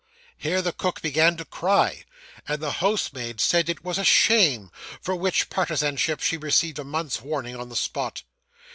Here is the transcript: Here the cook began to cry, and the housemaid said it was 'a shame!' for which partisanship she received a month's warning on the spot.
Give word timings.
Here 0.35 0.63
the 0.63 0.71
cook 0.73 1.03
began 1.03 1.37
to 1.37 1.45
cry, 1.45 2.05
and 2.47 2.59
the 2.59 2.71
housemaid 2.81 3.39
said 3.39 3.69
it 3.69 3.83
was 3.85 3.99
'a 3.99 4.03
shame!' 4.03 4.71
for 4.99 5.15
which 5.15 5.47
partisanship 5.51 6.21
she 6.21 6.37
received 6.37 6.79
a 6.79 6.83
month's 6.83 7.21
warning 7.21 7.55
on 7.55 7.69
the 7.69 7.75
spot. 7.75 8.23